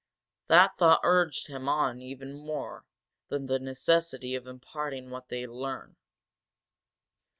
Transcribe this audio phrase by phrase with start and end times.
[0.47, 2.87] That thought urged him on even more
[3.29, 5.95] than the necessity of imparting what they had learned.